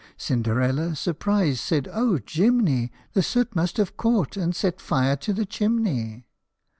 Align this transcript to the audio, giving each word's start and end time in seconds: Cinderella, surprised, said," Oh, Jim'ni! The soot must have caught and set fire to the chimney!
Cinderella, 0.17 0.95
surprised, 0.95 1.59
said," 1.59 1.87
Oh, 1.93 2.17
Jim'ni! 2.17 2.89
The 3.13 3.21
soot 3.21 3.55
must 3.55 3.77
have 3.77 3.97
caught 3.97 4.35
and 4.35 4.55
set 4.55 4.81
fire 4.81 5.15
to 5.17 5.31
the 5.31 5.45
chimney! 5.45 6.25